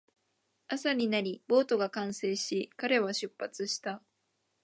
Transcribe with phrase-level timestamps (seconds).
[0.67, 4.01] 朝になり、ボートが完成し、彼は出発した